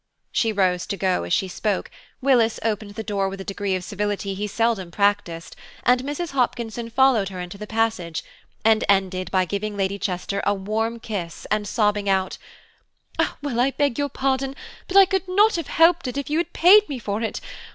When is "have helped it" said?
15.57-16.17